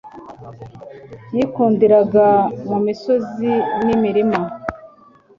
[1.35, 2.27] Yikundiraga
[2.69, 3.51] mu misozi
[3.83, 4.39] n'imirima,